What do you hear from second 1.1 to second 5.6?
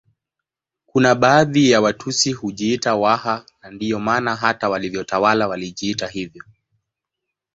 baadhi ya Watusi hujiita Waha na ndiyo maana hata walivyotawala